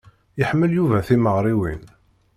Iḥemmel 0.41 0.71
Yuba 0.75 0.99
timeɣṛiwin. 1.07 1.81